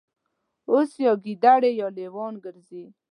[0.71, 2.83] اوس یا ګیدړې یا لېوان ګرځي